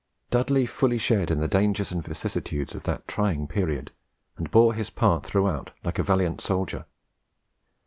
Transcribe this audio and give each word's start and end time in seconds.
Dudley 0.31 0.65
fully 0.65 0.97
shared 0.97 1.29
in 1.29 1.37
the 1.41 1.47
dangers 1.47 1.91
and 1.91 2.03
vicissitudes 2.03 2.73
of 2.73 2.85
that 2.85 3.07
trying 3.07 3.47
period, 3.47 3.91
and 4.35 4.49
bore 4.49 4.73
his 4.73 4.89
part 4.89 5.23
throughout 5.23 5.73
like 5.83 5.99
a 5.99 6.03
valiant 6.03 6.41
soldier. 6.41 6.85